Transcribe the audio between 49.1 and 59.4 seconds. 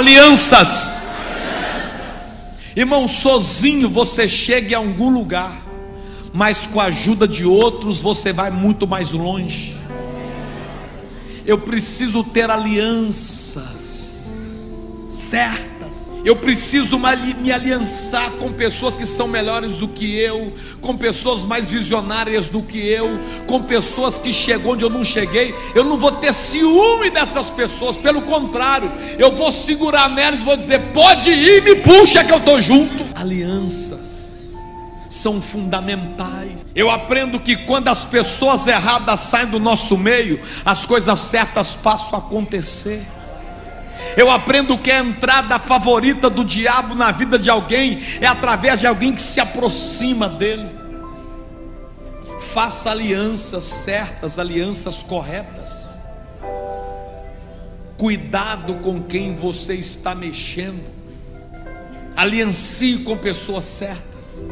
que se aproxima dele. Faça alianças certas, alianças corretas. Cuidado com quem